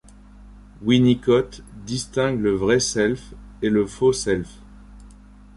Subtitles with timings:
[0.83, 4.49] Winnicott distingue le vrai self et le faux self.